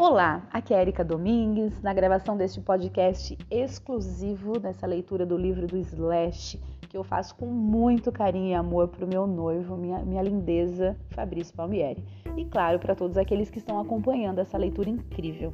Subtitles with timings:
[0.00, 5.76] Olá, aqui é Erika Domingues, na gravação deste podcast exclusivo dessa leitura do livro do
[5.76, 6.56] Slash,
[6.88, 10.96] que eu faço com muito carinho e amor para o meu noivo, minha, minha lindeza,
[11.10, 12.04] Fabrício Palmieri.
[12.36, 15.52] E claro, para todos aqueles que estão acompanhando essa leitura incrível.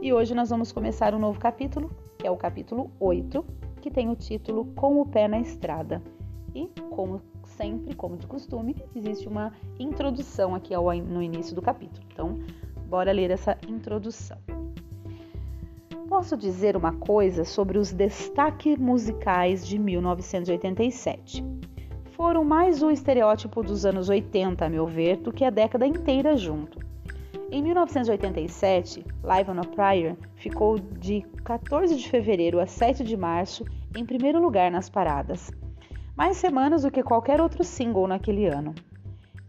[0.00, 3.44] E hoje nós vamos começar um novo capítulo, que é o capítulo 8,
[3.82, 6.02] que tem o título Com o Pé na Estrada.
[6.54, 12.06] E, como sempre, como de costume, existe uma introdução aqui ao, no início do capítulo.
[12.10, 12.38] Então,
[12.92, 14.36] bora ler essa introdução.
[16.10, 21.42] Posso dizer uma coisa sobre os destaques musicais de 1987.
[22.14, 26.36] Foram mais o estereótipo dos anos 80, a meu ver, do que a década inteira
[26.36, 26.78] junto.
[27.50, 33.64] Em 1987, Live on a Prayer ficou de 14 de fevereiro a 7 de março
[33.96, 35.50] em primeiro lugar nas paradas,
[36.14, 38.74] mais semanas do que qualquer outro single naquele ano.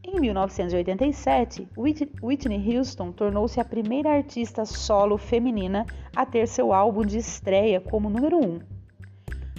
[0.05, 7.17] Em 1987, Whitney Houston tornou-se a primeira artista solo feminina a ter seu álbum de
[7.17, 8.59] estreia como número 1.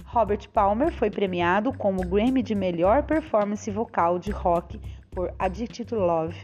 [0.05, 5.95] Robert Palmer foi premiado como Grammy de melhor performance vocal de rock por Addicted to
[5.95, 6.37] Love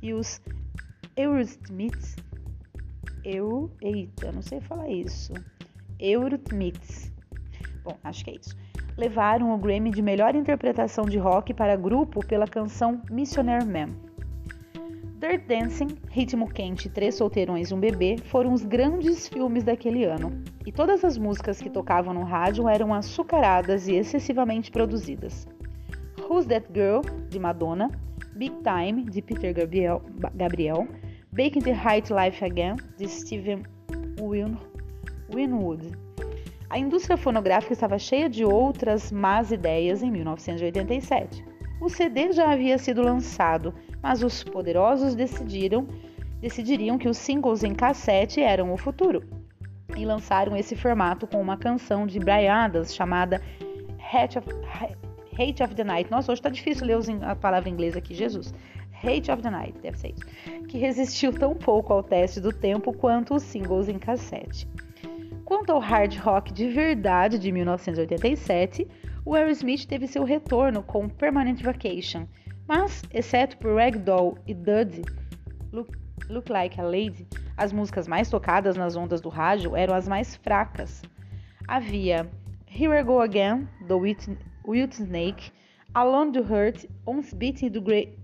[0.00, 0.40] e os
[1.16, 2.14] Eurythmics
[3.24, 5.34] Eu, eita, não sei falar isso.
[5.98, 7.09] Eurythmics.
[7.92, 8.56] Bom, acho que é isso
[9.00, 13.88] levaram o Grammy de melhor interpretação de rock para grupo pela canção Missionary Man.
[15.18, 20.42] Dirt Dancing, Ritmo Quente Três Solteirões e um Bebê foram os grandes filmes daquele ano,
[20.66, 25.46] e todas as músicas que tocavam no rádio eram açucaradas e excessivamente produzidas.
[26.28, 27.90] Who's That Girl, de Madonna,
[28.36, 30.02] Big Time, de Peter Gabriel,
[30.34, 30.86] Gabriel
[31.32, 33.62] Baking the Height Life Again, de Steven
[35.32, 35.96] Winwood,
[36.70, 41.44] a indústria fonográfica estava cheia de outras más ideias em 1987.
[41.80, 45.88] O CD já havia sido lançado, mas os poderosos decidiram,
[46.40, 49.24] decidiriam que os singles em cassete eram o futuro
[49.96, 53.42] e lançaram esse formato com uma canção de Brian chamada
[54.12, 54.48] Hate of,
[55.32, 56.08] Hate of the Night.
[56.08, 58.54] Nossa, hoje está difícil ler a palavra inglesa aqui, Jesus.
[59.02, 60.66] Hate of the Night, deve ser isso.
[60.68, 64.68] Que resistiu tão pouco ao teste do tempo quanto os singles em cassete.
[65.50, 68.86] Quanto ao hard rock de verdade de 1987,
[69.26, 72.24] o Aerosmith teve seu retorno com Permanent Vacation,
[72.68, 75.02] mas, exceto por Ragdoll e Duddy,
[75.72, 80.06] Look, Look Like a Lady, as músicas mais tocadas nas ondas do rádio eram as
[80.06, 81.02] mais fracas.
[81.66, 82.30] Havia
[82.68, 85.50] Here I Go Again, do Wild Snake,
[85.94, 88.16] Alone to Hurt, Once Beating do Great...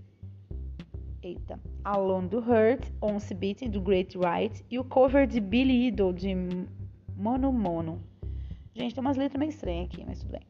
[1.25, 1.59] Eita.
[1.85, 6.33] Alone to Hurt, Once Beating do Great Right e o cover de Billy Idol de
[7.17, 8.01] Mono Mono.
[8.75, 10.43] Gente, tem umas letras meio estranhas aqui, mas tudo bem.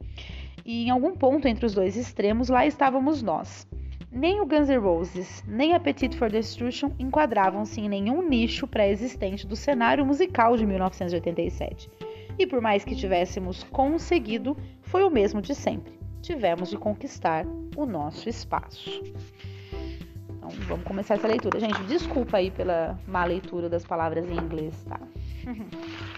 [0.64, 3.68] E em algum ponto entre os dois extremos, lá estávamos nós.
[4.10, 9.54] Nem o Guns N' Roses, nem Appetite for Destruction enquadravam-se em nenhum nicho pré-existente do
[9.54, 11.88] cenário musical de 1987.
[12.38, 15.98] E por mais que tivéssemos conseguido, foi o mesmo de sempre.
[16.20, 17.46] Tivemos de conquistar
[17.76, 19.02] o nosso espaço.
[20.30, 21.60] Então vamos começar essa leitura.
[21.60, 25.00] Gente, desculpa aí pela má leitura das palavras em inglês, tá?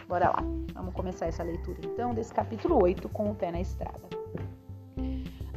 [0.09, 4.00] Bora lá, vamos começar essa leitura então desse capítulo 8 com o pé na estrada.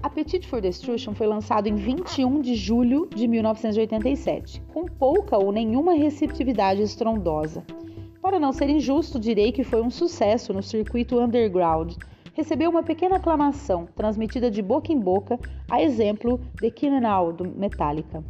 [0.04, 5.94] Appetite for Destruction foi lançado em 21 de julho de 1987, com pouca ou nenhuma
[5.94, 7.64] receptividade estrondosa.
[8.22, 11.94] Para não ser injusto, direi que foi um sucesso no circuito underground.
[12.34, 15.40] Recebeu uma pequena aclamação, transmitida de boca em boca,
[15.70, 18.24] a exemplo de Killing All, do Metallica.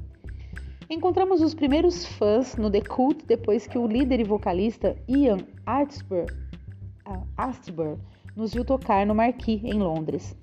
[0.92, 6.26] Encontramos os primeiros fãs no The Cult depois que o líder e vocalista Ian Astbury,
[7.38, 7.98] Astbury
[8.36, 10.36] nos viu tocar no Marquis, em Londres.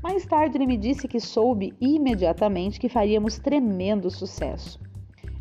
[0.00, 4.78] Mais tarde ele me disse que soube imediatamente que faríamos tremendo sucesso.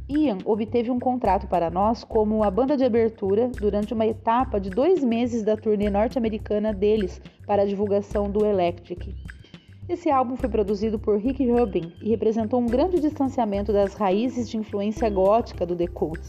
[0.10, 4.72] Ian obteve um contrato para nós como a banda de abertura durante uma etapa de
[4.72, 9.16] dois meses da turnê norte-americana deles para a divulgação do Electric.
[9.90, 14.56] Esse álbum foi produzido por Rick Rubin e representou um grande distanciamento das raízes de
[14.56, 16.22] influência gótica do The Cult.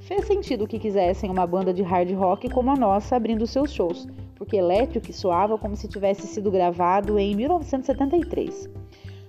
[0.00, 4.08] Fez sentido que quisessem uma banda de hard rock como a nossa abrindo seus shows,
[4.34, 8.68] porque Electric soava como se tivesse sido gravado em 1973.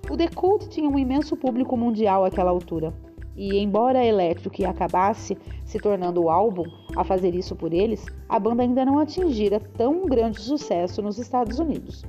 [0.09, 2.91] O The Cult tinha um imenso público mundial àquela altura,
[3.37, 6.65] e embora Electric acabasse se tornando o álbum
[6.95, 11.59] a fazer isso por eles, a banda ainda não atingira tão grande sucesso nos Estados
[11.59, 12.03] Unidos.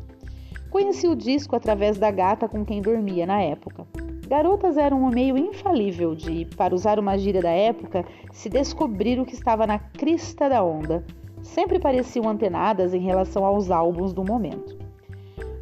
[0.75, 3.87] Conheci o disco através da gata com quem dormia na época.
[4.27, 9.25] Garotas eram um meio infalível de, para usar uma gíria da época, se descobrir o
[9.25, 11.05] que estava na crista da onda.
[11.45, 14.77] Sempre pareciam antenadas em relação aos álbuns do momento.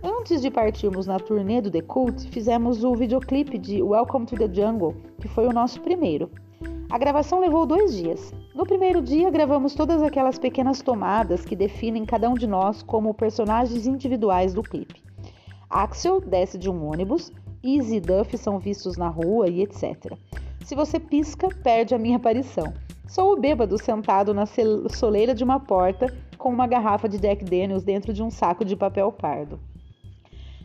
[0.03, 4.49] Antes de partirmos na turnê do The Cult, fizemos o videoclipe de Welcome to the
[4.51, 6.31] Jungle, que foi o nosso primeiro.
[6.89, 8.33] A gravação levou dois dias.
[8.55, 13.13] No primeiro dia, gravamos todas aquelas pequenas tomadas que definem cada um de nós como
[13.13, 15.02] personagens individuais do clipe.
[15.73, 17.33] Axel desce de um ônibus,
[17.63, 20.13] Izzy e Duff são vistos na rua e etc.
[20.67, 22.75] Se você pisca, perde a minha aparição.
[23.09, 24.45] Sou o bêbado sentado na
[24.91, 28.77] soleira de uma porta com uma garrafa de Jack Daniels dentro de um saco de
[28.77, 29.59] papel pardo.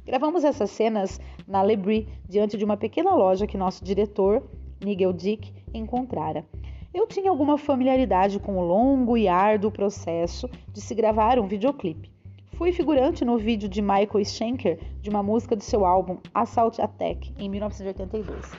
[0.05, 4.43] Gravamos essas cenas na Lebris, diante de uma pequena loja que nosso diretor,
[4.83, 6.45] Nigel Dick, encontrara.
[6.93, 12.16] Eu tinha alguma familiaridade com o longo e árduo processo de se gravar um videoclipe.
[12.57, 17.31] Fui figurante no vídeo de Michael Schenker de uma música do seu álbum Assault Attack,
[17.37, 18.51] em 1982.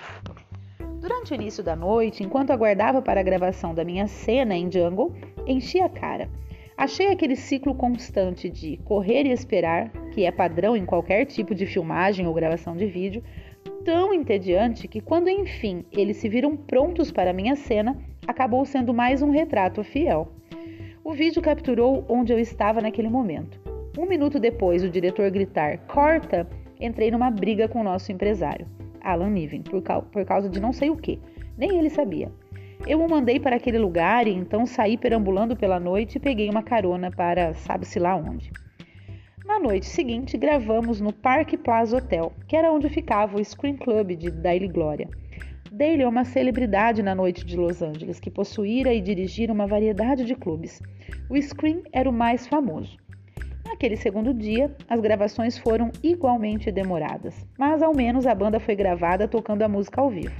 [1.00, 5.12] Durante o início da noite, enquanto aguardava para a gravação da minha cena em Jungle,
[5.44, 6.30] enchi a cara.
[6.76, 11.66] Achei aquele ciclo constante de correr e esperar, que é padrão em qualquer tipo de
[11.66, 13.20] filmagem ou gravação de vídeo,
[13.84, 17.98] tão entediante que quando enfim eles se viram prontos para a minha cena,
[18.28, 20.28] acabou sendo mais um retrato fiel.
[21.02, 23.67] O vídeo capturou onde eu estava naquele momento.
[23.98, 26.48] Um minuto depois o diretor gritar corta,
[26.80, 28.64] entrei numa briga com o nosso empresário,
[29.00, 31.18] Alan Niven, por, por causa de não sei o que.
[31.56, 32.30] Nem ele sabia.
[32.86, 36.62] Eu o mandei para aquele lugar e então saí perambulando pela noite e peguei uma
[36.62, 38.52] carona para sabe-se lá onde.
[39.44, 44.14] Na noite seguinte, gravamos no Park Plaza Hotel, que era onde ficava o Screen Club
[44.14, 45.08] de Daily Glória.
[45.72, 50.24] Daly é uma celebridade na noite de Los Angeles, que possuíra e dirigira uma variedade
[50.24, 50.80] de clubes.
[51.28, 52.96] O Screen era o mais famoso.
[53.68, 59.28] Naquele segundo dia, as gravações foram igualmente demoradas, mas ao menos a banda foi gravada
[59.28, 60.34] tocando a música ao vivo.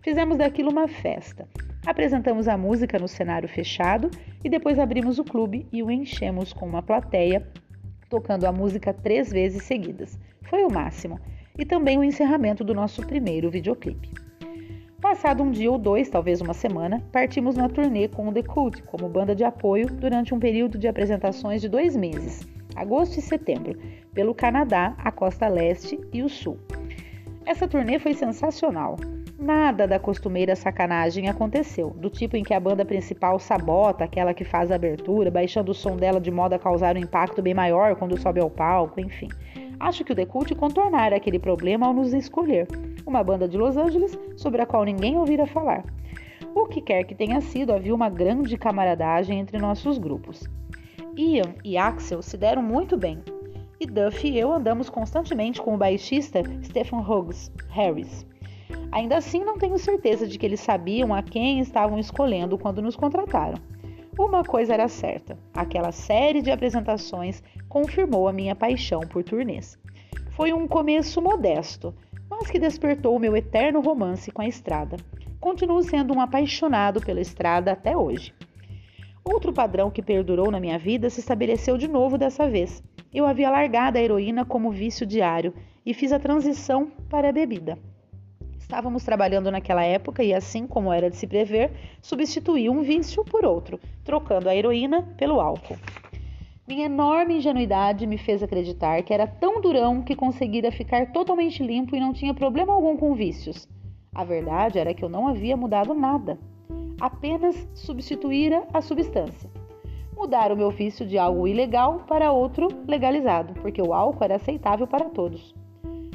[0.00, 1.46] Fizemos daquilo uma festa.
[1.84, 4.10] Apresentamos a música no cenário fechado
[4.42, 7.46] e depois abrimos o clube e o enchemos com uma plateia
[8.08, 10.18] tocando a música três vezes seguidas.
[10.40, 11.20] Foi o máximo.
[11.58, 14.08] E também o encerramento do nosso primeiro videoclipe.
[14.98, 18.82] Passado um dia ou dois, talvez uma semana, partimos na turnê com o The Cult
[18.84, 22.46] como banda de apoio durante um período de apresentações de dois meses,
[22.76, 23.78] agosto e setembro,
[24.12, 26.58] pelo Canadá, a costa leste e o sul.
[27.44, 28.96] Essa turnê foi sensacional.
[29.38, 34.44] Nada da costumeira sacanagem aconteceu, do tipo em que a banda principal sabota aquela que
[34.44, 37.96] faz a abertura, baixando o som dela de modo a causar um impacto bem maior
[37.96, 39.28] quando sobe ao palco, enfim.
[39.80, 42.68] Acho que o The Cult contornara aquele problema ao nos escolher,
[43.04, 45.84] uma banda de Los Angeles sobre a qual ninguém ouvira falar.
[46.54, 50.48] O que quer que tenha sido, havia uma grande camaradagem entre nossos grupos.
[51.16, 53.22] Ian e Axel se deram muito bem,
[53.78, 58.26] e Duff e eu andamos constantemente com o baixista Stephen Hughes Harris.
[58.90, 62.96] Ainda assim, não tenho certeza de que eles sabiam a quem estavam escolhendo quando nos
[62.96, 63.58] contrataram.
[64.18, 69.78] Uma coisa era certa: aquela série de apresentações confirmou a minha paixão por turnês.
[70.30, 71.94] Foi um começo modesto,
[72.30, 74.96] mas que despertou o meu eterno romance com a estrada.
[75.40, 78.32] Continuo sendo um apaixonado pela estrada até hoje.
[79.32, 82.82] Outro padrão que perdurou na minha vida se estabeleceu de novo dessa vez.
[83.14, 85.54] Eu havia largado a heroína como vício diário
[85.86, 87.78] e fiz a transição para a bebida.
[88.58, 93.42] Estávamos trabalhando naquela época e, assim como era de se prever, substituí um vício por
[93.46, 95.78] outro, trocando a heroína pelo álcool.
[96.68, 101.96] Minha enorme ingenuidade me fez acreditar que era tão durão que conseguira ficar totalmente limpo
[101.96, 103.66] e não tinha problema algum com vícios.
[104.14, 106.38] A verdade era que eu não havia mudado nada,
[107.02, 109.50] apenas substituíra a substância.
[110.16, 114.86] Mudar o meu vício de algo ilegal para outro legalizado, porque o álcool era aceitável
[114.86, 115.52] para todos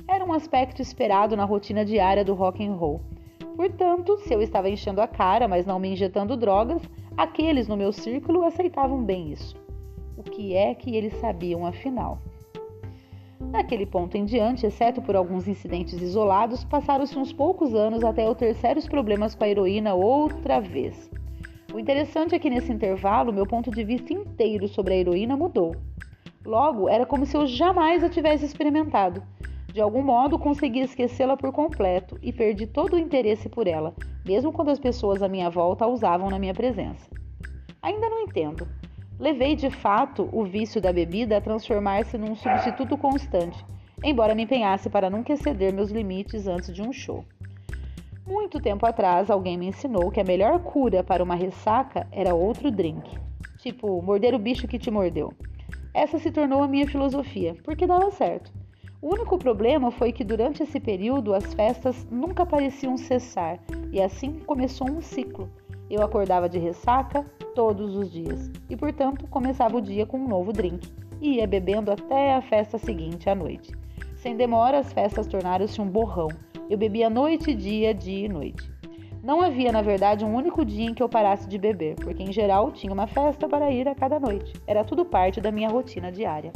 [0.08, 3.01] era um aspecto esperado na rotina diária do rock and roll.
[3.56, 6.82] Portanto, se eu estava enchendo a cara, mas não me injetando drogas,
[7.17, 9.56] aqueles no meu círculo aceitavam bem isso.
[10.15, 12.20] O que é que eles sabiam afinal?
[13.39, 18.34] Daquele ponto em diante, exceto por alguns incidentes isolados, passaram-se uns poucos anos até eu
[18.34, 21.10] ter sérios problemas com a heroína outra vez.
[21.74, 25.75] O interessante é que nesse intervalo, meu ponto de vista inteiro sobre a heroína mudou.
[26.44, 29.22] Logo, era como se eu jamais a tivesse experimentado.
[29.72, 33.94] De algum modo consegui esquecê-la por completo e perdi todo o interesse por ela,
[34.25, 37.08] mesmo quando as pessoas à minha volta a usavam na minha presença.
[37.82, 38.67] Ainda não entendo.
[39.19, 43.65] Levei de fato o vício da bebida a transformar-se num substituto constante,
[44.03, 47.25] embora me empenhasse para nunca exceder meus limites antes de um show.
[48.27, 52.69] Muito tempo atrás, alguém me ensinou que a melhor cura para uma ressaca era outro
[52.69, 53.17] drink,
[53.57, 55.33] tipo morder o bicho que te mordeu.
[55.95, 58.51] Essa se tornou a minha filosofia, porque dava certo.
[59.01, 63.59] O único problema foi que durante esse período as festas nunca pareciam cessar
[63.91, 65.50] e assim começou um ciclo.
[65.89, 67.25] Eu acordava de ressaca
[67.56, 70.91] todos os dias e, portanto, começava o dia com um novo drink
[71.22, 73.72] e ia bebendo até a festa seguinte à noite.
[74.15, 76.27] Sem demora, as festas tornaram-se um borrão.
[76.70, 78.70] Eu bebia noite e dia, dia e noite.
[79.24, 82.32] Não havia, na verdade, um único dia em que eu parasse de beber, porque em
[82.32, 84.53] geral tinha uma festa para ir a cada noite.
[84.65, 86.51] Era tudo parte da minha rotina diária.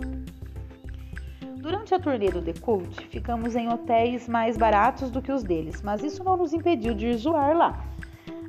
[1.57, 5.81] Durante a turnê do The Cult, ficamos em hotéis mais baratos do que os deles,
[5.81, 7.85] mas isso não nos impediu de ir zoar lá.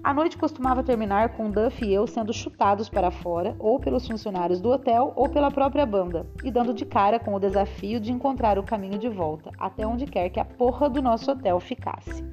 [0.04, 4.60] A noite costumava terminar com Duff e eu sendo chutados para fora, ou pelos funcionários
[4.60, 8.58] do hotel, ou pela própria banda, e dando de cara com o desafio de encontrar
[8.58, 12.24] o caminho de volta, até onde quer que a porra do nosso hotel ficasse.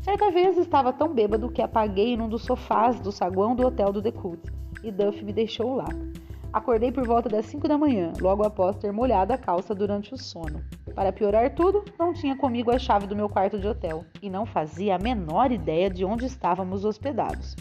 [0.00, 4.00] Certa vez estava tão bêbado que apaguei num dos sofás do saguão do hotel do
[4.00, 4.40] The Cult,
[4.82, 5.88] e Duff me deixou lá.
[6.56, 10.16] Acordei por volta das 5 da manhã, logo após ter molhado a calça durante o
[10.16, 10.64] sono.
[10.94, 14.46] Para piorar tudo, não tinha comigo a chave do meu quarto de hotel e não
[14.46, 17.54] fazia a menor ideia de onde estávamos hospedados.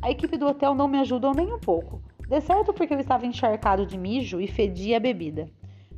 [0.00, 3.26] A equipe do hotel não me ajudou nem um pouco, de certo porque eu estava
[3.26, 5.46] encharcado de mijo e fedia a bebida.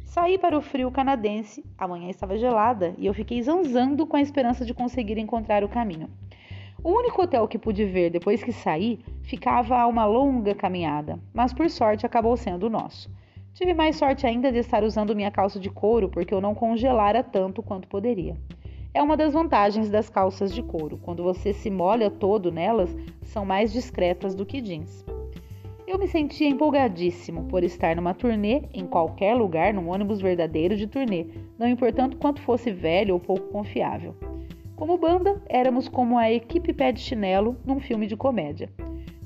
[0.04, 4.20] Saí para o frio canadense, a manhã estava gelada e eu fiquei zanzando com a
[4.20, 6.10] esperança de conseguir encontrar o caminho.
[6.84, 11.50] O único hotel que pude ver depois que saí ficava a uma longa caminhada, mas
[11.50, 13.10] por sorte acabou sendo o nosso.
[13.54, 17.22] Tive mais sorte ainda de estar usando minha calça de couro porque eu não congelara
[17.22, 18.36] tanto quanto poderia.
[18.92, 20.98] É uma das vantagens das calças de couro.
[20.98, 25.06] Quando você se molha todo nelas, são mais discretas do que jeans.
[25.86, 30.86] Eu me sentia empolgadíssimo por estar numa turnê em qualquer lugar, num ônibus verdadeiro de
[30.86, 34.14] turnê, não importando quanto fosse velho ou pouco confiável.
[34.84, 38.68] Como banda, éramos como a equipe pé de chinelo num filme de comédia.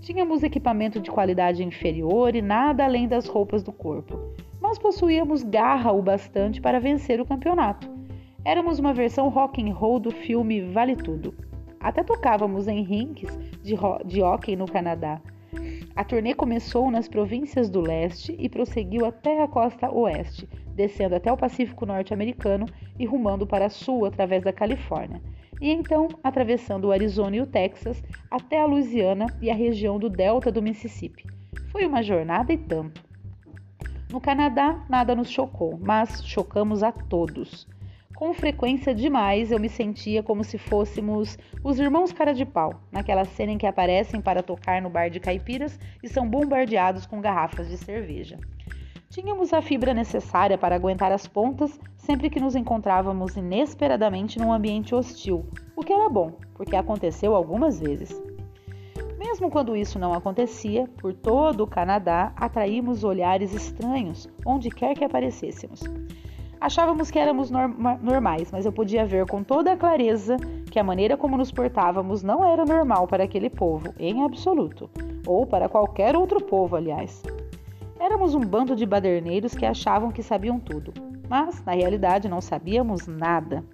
[0.00, 4.20] Tínhamos equipamento de qualidade inferior e nada além das roupas do corpo,
[4.60, 7.90] mas possuíamos garra o bastante para vencer o campeonato.
[8.44, 11.34] Éramos uma versão rock and roll do filme Vale Tudo.
[11.80, 13.74] Até tocávamos em rinks de,
[14.06, 15.20] de hockey no Canadá.
[15.96, 21.32] A turnê começou nas províncias do leste e prosseguiu até a costa oeste, descendo até
[21.32, 25.20] o Pacífico norte-americano e rumando para sul através da Califórnia
[25.60, 30.08] e então atravessando o Arizona e o Texas até a Louisiana e a região do
[30.08, 31.26] delta do Mississippi.
[31.70, 33.02] Foi uma jornada e tanto.
[34.10, 37.68] No Canadá, nada nos chocou, mas chocamos a todos.
[38.18, 43.24] Com frequência demais, eu me sentia como se fôssemos os irmãos cara de pau, naquela
[43.24, 47.68] cena em que aparecem para tocar no bar de caipiras e são bombardeados com garrafas
[47.68, 48.38] de cerveja.
[49.10, 54.94] Tínhamos a fibra necessária para aguentar as pontas sempre que nos encontrávamos inesperadamente num ambiente
[54.94, 58.20] hostil, o que era bom, porque aconteceu algumas vezes.
[59.18, 65.04] Mesmo quando isso não acontecia, por todo o Canadá atraímos olhares estranhos onde quer que
[65.04, 65.80] aparecêssemos.
[66.60, 70.36] Achávamos que éramos norma normais, mas eu podia ver com toda a clareza
[70.70, 74.90] que a maneira como nos portávamos não era normal para aquele povo, em absoluto,
[75.26, 77.22] ou para qualquer outro povo, aliás.
[78.00, 80.92] Éramos um bando de baderneiros que achavam que sabiam tudo,
[81.28, 83.64] mas na realidade não sabíamos nada.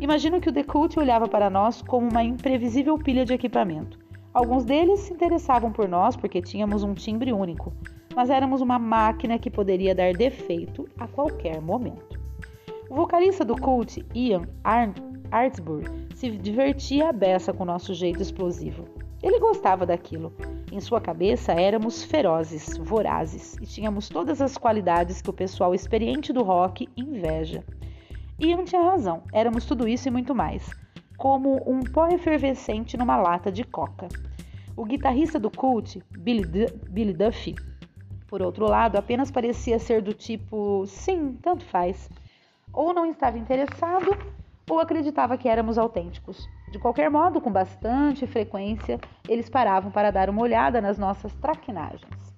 [0.00, 3.98] Imagino que o Decult olhava para nós como uma imprevisível pilha de equipamento.
[4.34, 7.72] Alguns deles se interessavam por nós porque tínhamos um timbre único,
[8.14, 12.20] mas éramos uma máquina que poderia dar defeito a qualquer momento.
[12.88, 14.48] O vocalista do cult, Ian
[15.30, 18.84] Artsburg, se divertia a beça com nosso jeito explosivo.
[19.22, 20.32] Ele gostava daquilo.
[20.72, 26.32] Em sua cabeça éramos ferozes, vorazes e tínhamos todas as qualidades que o pessoal experiente
[26.32, 27.64] do rock inveja.
[28.38, 30.70] Ian tinha razão, éramos tudo isso e muito mais,
[31.16, 34.06] como um pó efervescente numa lata de coca.
[34.76, 37.56] O guitarrista do cult, Billy, du Billy Duffy,
[38.30, 42.08] por outro lado, apenas parecia ser do tipo: sim, tanto faz.
[42.72, 44.16] Ou não estava interessado,
[44.70, 46.48] ou acreditava que éramos autênticos.
[46.70, 52.32] De qualquer modo, com bastante frequência, eles paravam para dar uma olhada nas nossas traquinagens.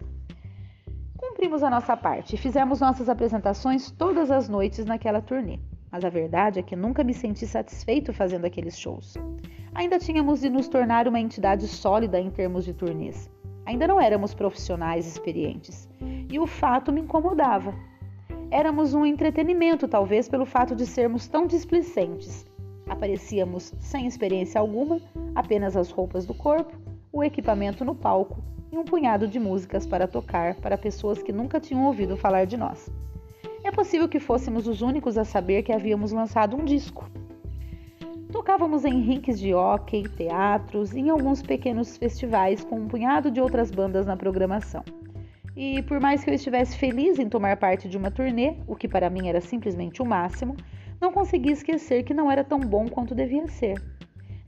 [1.14, 5.60] Cumprimos a nossa parte e fizemos nossas apresentações todas as noites naquela turnê,
[5.90, 9.14] mas a verdade é que nunca me senti satisfeito fazendo aqueles shows.
[9.74, 13.30] Ainda tínhamos de nos tornar uma entidade sólida em termos de turnês.
[13.66, 15.86] Ainda não éramos profissionais experientes
[16.30, 17.74] e o fato me incomodava.
[18.52, 22.46] Éramos um entretenimento, talvez pelo fato de sermos tão displicentes
[22.92, 25.00] Aparecíamos sem experiência alguma,
[25.34, 26.76] apenas as roupas do corpo,
[27.12, 31.58] o equipamento no palco e um punhado de músicas para tocar para pessoas que nunca
[31.58, 32.90] tinham ouvido falar de nós.
[33.64, 37.08] É possível que fôssemos os únicos a saber que havíamos lançado um disco.
[38.30, 43.40] Tocávamos em rinques de hockey, teatros e em alguns pequenos festivais com um punhado de
[43.40, 44.82] outras bandas na programação.
[45.54, 48.88] E por mais que eu estivesse feliz em tomar parte de uma turnê, o que
[48.88, 50.56] para mim era simplesmente o máximo,
[51.00, 53.74] não consegui esquecer que não era tão bom quanto devia ser.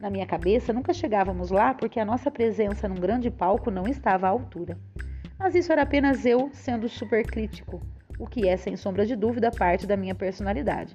[0.01, 4.27] Na minha cabeça, nunca chegávamos lá porque a nossa presença num grande palco não estava
[4.27, 4.79] à altura.
[5.39, 7.83] Mas isso era apenas eu sendo super crítico,
[8.19, 10.95] o que é, sem sombra de dúvida, parte da minha personalidade.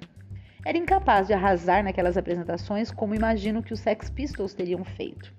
[0.64, 5.32] era incapaz de arrasar naquelas apresentações como imagino que os Sex Pistols teriam feito.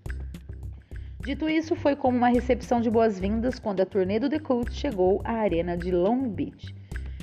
[1.23, 5.21] Dito isso, foi como uma recepção de boas-vindas quando a turnê do The Cult chegou
[5.23, 6.73] à arena de Long Beach.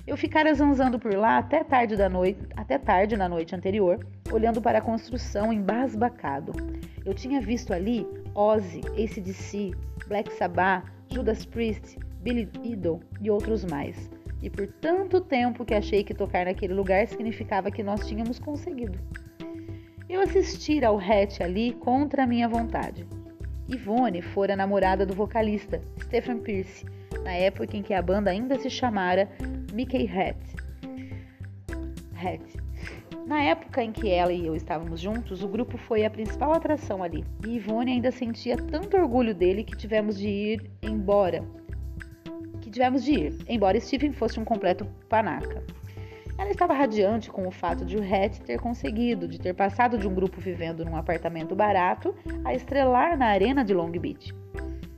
[0.07, 3.99] Eu ficara zanzando por lá até tarde da noite, até tarde na noite anterior,
[4.31, 6.53] olhando para a construção embasbacado.
[7.05, 9.73] Eu tinha visto ali Ozzy, ACDC,
[10.07, 14.09] Black Sabbath, Judas Priest, Billy Idol e outros mais.
[14.41, 18.97] E por tanto tempo que achei que tocar naquele lugar significava que nós tínhamos conseguido.
[20.09, 23.05] Eu assisti ao Hatch ali contra a minha vontade.
[23.69, 26.87] Yvonne fora namorada do vocalista Stephen Pierce,
[27.23, 29.29] na época em que a banda ainda se chamara
[29.73, 30.39] Mickey Hat.
[32.17, 32.43] Hat.
[33.27, 37.03] Na época em que ela e eu estávamos juntos, o grupo foi a principal atração
[37.03, 37.23] ali.
[37.47, 41.45] E Ivone ainda sentia tanto orgulho dele que tivemos de ir embora.
[42.63, 45.63] Que tivemos de ir, embora Stephen fosse um completo panaca.
[46.39, 50.07] Ela estava radiante com o fato de o Hat ter conseguido, de ter passado de
[50.07, 52.15] um grupo vivendo num apartamento barato
[52.45, 54.33] a estrelar na arena de Long Beach.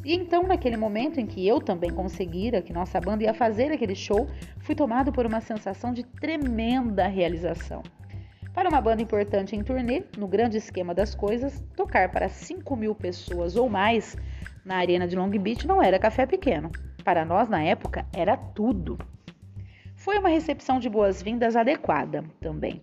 [0.04, 3.94] E então, naquele momento em que eu também conseguira que nossa banda ia fazer aquele
[3.94, 4.28] show,
[4.58, 7.82] fui tomado por uma sensação de tremenda realização.
[8.52, 12.94] Para uma banda importante em turnê, no grande esquema das coisas, tocar para 5 mil
[12.94, 14.14] pessoas ou mais
[14.62, 16.70] na arena de Long Beach não era café pequeno.
[17.02, 18.98] Para nós, na época, era tudo.
[20.00, 22.82] Foi uma recepção de boas-vindas adequada também.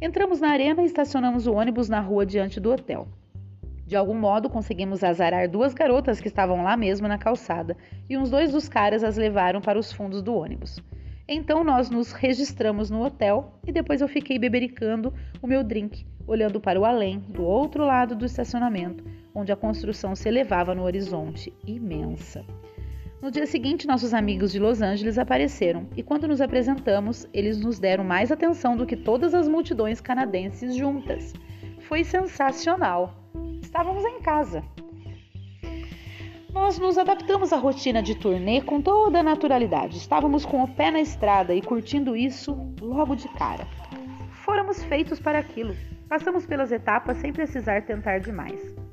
[0.00, 3.06] Entramos na arena e estacionamos o ônibus na rua diante do hotel.
[3.86, 7.76] De algum modo, conseguimos azarar duas garotas que estavam lá mesmo na calçada,
[8.08, 10.80] e uns dois dos caras as levaram para os fundos do ônibus.
[11.28, 16.58] Então nós nos registramos no hotel e depois eu fiquei bebericando o meu drink, olhando
[16.58, 19.04] para o além, do outro lado do estacionamento,
[19.34, 22.42] onde a construção se elevava no horizonte, imensa.
[23.24, 27.78] No dia seguinte, nossos amigos de Los Angeles apareceram e, quando nos apresentamos, eles nos
[27.78, 31.32] deram mais atenção do que todas as multidões canadenses juntas.
[31.88, 33.14] Foi sensacional!
[33.62, 34.62] Estávamos em casa,
[36.52, 39.96] nós nos adaptamos à rotina de turnê com toda a naturalidade.
[39.96, 43.66] Estávamos com o pé na estrada e curtindo isso logo de cara.
[44.44, 45.74] Fôramos feitos para aquilo.
[46.10, 48.83] Passamos pelas etapas sem precisar tentar demais.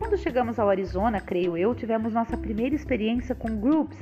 [0.00, 3.98] Quando chegamos ao Arizona, creio eu, tivemos nossa primeira experiência com groups.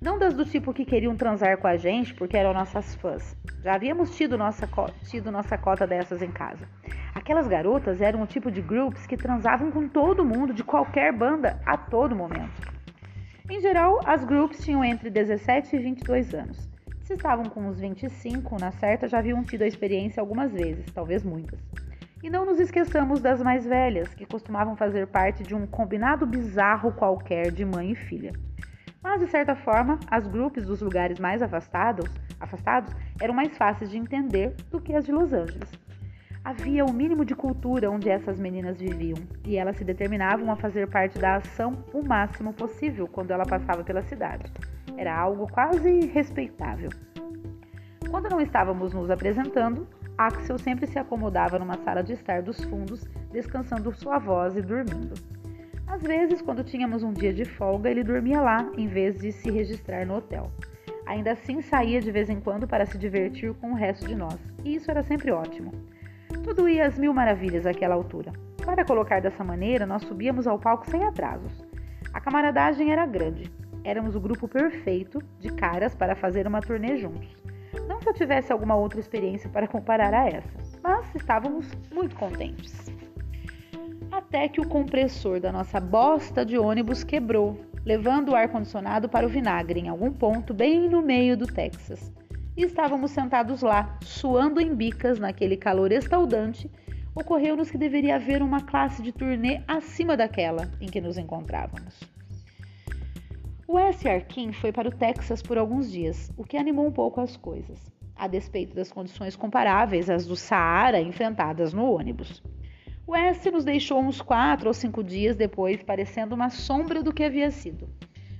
[0.00, 3.36] Não das do tipo que queriam transar com a gente porque eram nossas fãs.
[3.62, 4.66] Já havíamos tido nossa,
[5.06, 6.66] tido nossa cota dessas em casa.
[7.14, 11.60] Aquelas garotas eram o tipo de groups que transavam com todo mundo de qualquer banda
[11.66, 12.72] a todo momento.
[13.48, 16.70] Em geral, as groups tinham entre 17 e 22 anos.
[17.02, 21.22] Se estavam com uns 25, na certa já haviam tido a experiência algumas vezes, talvez
[21.22, 21.60] muitas.
[22.24, 26.90] E não nos esqueçamos das mais velhas, que costumavam fazer parte de um combinado bizarro
[26.90, 28.32] qualquer de mãe e filha.
[29.02, 32.10] Mas, de certa forma, as grupos dos lugares mais afastados,
[32.40, 35.70] afastados eram mais fáceis de entender do que as de Los Angeles.
[36.42, 40.88] Havia o mínimo de cultura onde essas meninas viviam, e elas se determinavam a fazer
[40.88, 44.50] parte da ação o máximo possível quando ela passava pela cidade.
[44.96, 46.88] Era algo quase respeitável.
[48.10, 53.04] Quando não estávamos nos apresentando, Axel sempre se acomodava numa sala de estar dos fundos,
[53.32, 55.14] descansando sua voz e dormindo.
[55.86, 59.50] Às vezes, quando tínhamos um dia de folga, ele dormia lá em vez de se
[59.50, 60.50] registrar no hotel.
[61.06, 64.38] Ainda assim, saía de vez em quando para se divertir com o resto de nós,
[64.64, 65.72] e isso era sempre ótimo.
[66.42, 68.32] Tudo ia às mil maravilhas àquela altura.
[68.64, 71.64] Para colocar dessa maneira, nós subíamos ao palco sem atrasos.
[72.12, 73.50] A camaradagem era grande.
[73.82, 77.43] Éramos o grupo perfeito de caras para fazer uma turnê juntos.
[77.86, 80.48] Não que eu tivesse alguma outra experiência para comparar a essa,
[80.82, 82.92] mas estávamos muito contentes.
[84.10, 89.28] Até que o compressor da nossa bosta de ônibus quebrou, levando o ar-condicionado para o
[89.28, 92.12] vinagre em algum ponto bem no meio do Texas
[92.56, 96.70] e estávamos sentados lá, suando em bicas naquele calor estaldante,
[97.14, 102.00] ocorreu-nos que deveria haver uma classe de turnê acima daquela em que nos encontrávamos.
[103.66, 104.08] O S.
[104.08, 107.92] Arkin foi para o Texas por alguns dias, o que animou um pouco as coisas,
[108.14, 112.42] a despeito das condições comparáveis às do Saara enfrentadas no ônibus.
[113.06, 117.24] O S nos deixou uns quatro ou cinco dias depois, parecendo uma sombra do que
[117.24, 117.88] havia sido.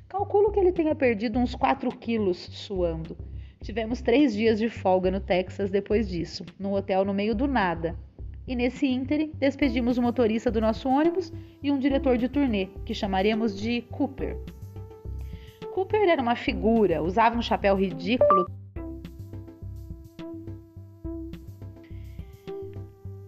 [0.08, 3.16] Calculo que ele tenha perdido uns 4 quilos suando
[3.64, 7.98] Tivemos três dias de folga no Texas depois disso, num hotel no meio do nada.
[8.46, 11.32] E nesse ínterim, despedimos o motorista do nosso ônibus
[11.62, 14.36] e um diretor de turnê, que chamaríamos de Cooper.
[15.74, 18.46] Cooper era uma figura, usava um chapéu ridículo.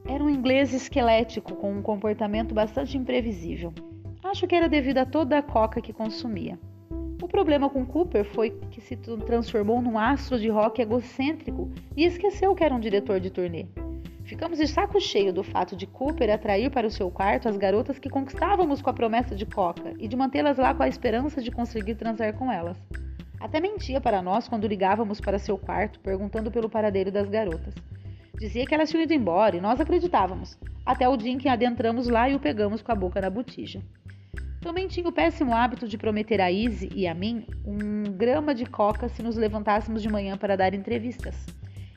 [0.09, 3.75] Era um inglês esquelético com um comportamento bastante imprevisível.
[4.23, 6.57] Acho que era devido a toda a coca que consumia.
[7.21, 12.55] O problema com Cooper foi que se transformou num astro de rock egocêntrico e esqueceu
[12.55, 13.67] que era um diretor de turnê.
[14.27, 17.97] Ficamos de saco cheio do fato de Cooper atrair para o seu quarto as garotas
[17.97, 21.53] que conquistávamos com a promessa de coca e de mantê-las lá com a esperança de
[21.53, 22.77] conseguir transar com elas.
[23.39, 27.73] Até mentia para nós quando ligávamos para seu quarto perguntando pelo paradeiro das garotas.
[28.37, 32.09] Dizia que elas tinham ido embora e nós acreditávamos, até o dia em que adentramos
[32.09, 33.81] lá e o pegamos com a boca na botija.
[34.61, 38.67] Também tinha o péssimo hábito de prometer a Izzy e a mim um grama de
[38.67, 41.47] coca se nos levantássemos de manhã para dar entrevistas.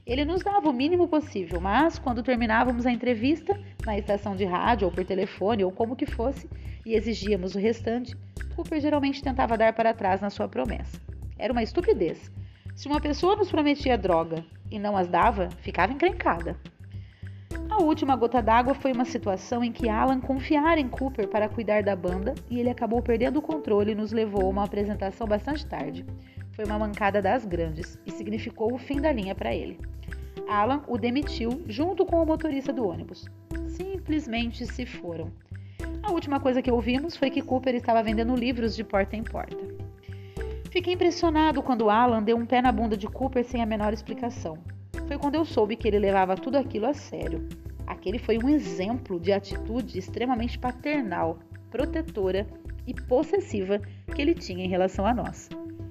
[0.10, 4.88] Ele nos dava o mínimo possível, mas quando terminávamos a entrevista, na estação de rádio
[4.88, 6.50] ou por telefone ou como que fosse,
[6.84, 8.17] e exigíamos o restante,
[8.56, 11.00] Cooper geralmente tentava dar para trás na sua promessa.
[11.38, 12.32] Era uma estupidez.
[12.76, 16.58] Se uma pessoa nos prometia droga e não as dava, ficava encrencada.
[17.69, 21.84] A última gota d'água foi uma situação em que Alan confiara em Cooper para cuidar
[21.84, 25.67] da banda e ele acabou perdendo o controle e nos levou a uma apresentação bastante
[25.67, 26.04] tarde.
[26.60, 29.80] Foi uma mancada das grandes e significou o fim da linha para ele.
[30.45, 33.30] Alan o demitiu junto com o motorista do ônibus.
[33.65, 35.32] Simplesmente se foram.
[36.04, 39.56] A última coisa que ouvimos foi que Cooper estava vendendo livros de porta em porta.
[40.69, 44.58] Fiquei impressionado quando Alan deu um pé na bunda de Cooper sem a menor explicação.
[45.08, 47.48] Foi quando eu soube que ele levava tudo aquilo a sério.
[47.88, 51.39] Aquele foi um exemplo de atitude extremamente paternal,
[51.72, 52.45] protetora
[52.86, 53.80] e possessiva
[54.13, 55.48] que ele tinha em relação a nós.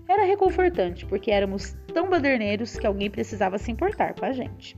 [0.09, 4.75] Era reconfortante, porque éramos tão baderneiros que alguém precisava se importar com a gente.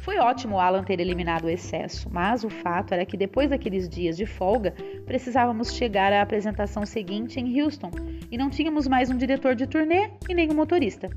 [0.00, 4.16] Foi ótimo Alan ter eliminado o excesso, mas o fato era que depois daqueles dias
[4.16, 4.74] de folga,
[5.06, 7.90] precisávamos chegar à apresentação seguinte em Houston
[8.30, 11.08] e não tínhamos mais um diretor de turnê e nem um motorista.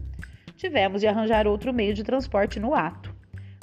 [0.55, 3.15] Tivemos de arranjar outro meio de transporte no ato.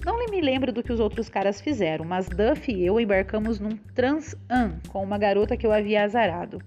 [0.04, 3.76] Não me lembro do que os outros caras fizeram, mas Duff e eu embarcamos num
[3.94, 6.58] Trans-Am com uma garota que eu havia azarado.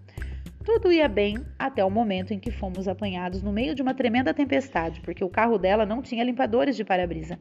[0.67, 4.33] Tudo ia bem até o momento em que fomos apanhados no meio de uma tremenda
[4.33, 7.39] tempestade, porque o carro dela não tinha limpadores de para-brisa.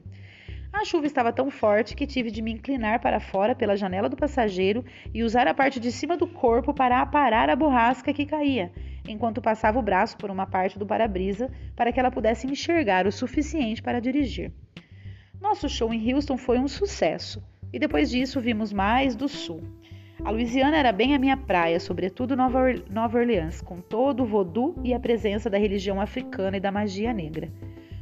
[0.72, 4.16] A chuva estava tão forte que tive de me inclinar para fora pela janela do
[4.16, 8.70] passageiro e usar a parte de cima do corpo para aparar a borrasca que caía,
[9.08, 13.12] enquanto passava o braço por uma parte do para-brisa para que ela pudesse enxergar o
[13.12, 14.52] suficiente para dirigir.
[15.40, 19.64] Nosso show em Houston foi um sucesso e depois disso vimos mais do sul.
[20.24, 24.74] A Louisiana era bem a minha praia, sobretudo Nova, Nova Orleans, com todo o voodoo
[24.82, 27.50] e a presença da religião africana e da magia negra.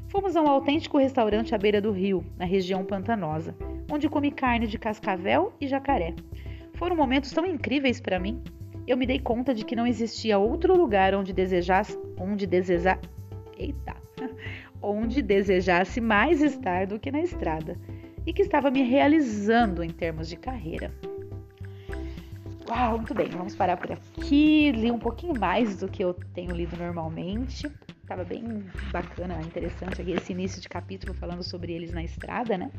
[0.09, 3.55] Fomos a um autêntico restaurante à beira do rio, na região pantanosa,
[3.90, 6.14] onde comi carne de cascavel e jacaré.
[6.74, 8.40] Foram momentos tão incríveis para mim.
[8.87, 13.00] Eu me dei conta de que não existia outro lugar onde desejasse, onde desejar,
[13.59, 13.96] eita,
[14.81, 17.77] onde desejasse mais estar do que na estrada,
[18.24, 20.92] e que estava me realizando em termos de carreira.
[22.77, 24.73] Uau, muito bem, vamos parar por aqui.
[24.73, 27.71] Li um pouquinho mais do que eu tenho lido normalmente.
[28.05, 32.73] Tava bem bacana, interessante aqui esse início de capítulo falando sobre eles na estrada, né?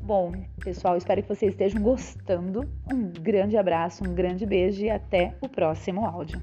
[0.00, 0.30] Bom,
[0.62, 2.60] pessoal, espero que vocês estejam gostando.
[2.88, 6.40] Um grande abraço, um grande beijo e até o próximo áudio.